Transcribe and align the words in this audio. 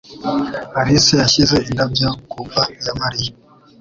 Alice 0.79 1.13
yashyize 1.21 1.55
indabyo 1.69 2.07
ku 2.29 2.37
mva 2.45 2.63
ya 2.85 2.93
Mariya. 3.01 3.31